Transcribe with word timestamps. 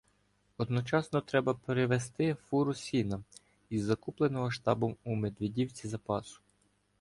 Одночасно 0.57 1.21
треба 1.21 1.53
привезти 1.53 2.33
фуру 2.49 2.73
сіна 2.73 3.23
із 3.69 3.83
закупленого 3.83 4.51
штабом 4.51 4.95
у 5.03 5.15
Медведівці 5.15 5.87
запасу. 5.87 6.41